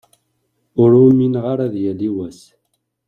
[0.81, 2.39] Ur umineɣ ara ad yali wass.